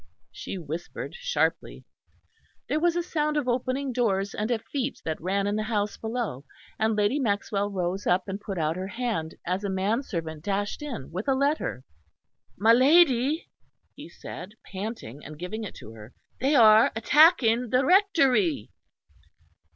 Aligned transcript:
she 0.31 0.57
whispered 0.57 1.13
sharply. 1.13 1.85
There 2.67 2.79
was 2.79 2.95
a 2.95 3.03
sound 3.03 3.37
of 3.37 3.47
opening 3.47 3.93
doors, 3.93 4.33
and 4.33 4.49
of 4.49 4.63
feet 4.63 4.99
that 5.05 5.21
ran 5.21 5.45
in 5.45 5.57
the 5.57 5.61
house 5.69 5.95
below; 5.95 6.43
and 6.79 6.95
Lady 6.95 7.19
Maxwell 7.19 7.69
rose 7.69 8.07
up 8.07 8.27
and 8.27 8.41
put 8.41 8.57
out 8.57 8.77
her 8.77 8.87
hand, 8.87 9.35
as 9.45 9.63
a 9.63 9.69
man 9.69 10.01
servant 10.01 10.43
dashed 10.43 10.81
in 10.81 11.11
with 11.11 11.27
a 11.27 11.35
letter. 11.35 11.83
"My 12.57 12.73
lady," 12.73 13.51
he 13.93 14.09
said 14.09 14.53
panting, 14.65 15.23
and 15.23 15.37
giving 15.37 15.63
it 15.63 15.75
to 15.75 15.91
her, 15.91 16.15
"they 16.39 16.55
are 16.55 16.91
attacking 16.95 17.69
the 17.69 17.85
Rectory." 17.85 18.71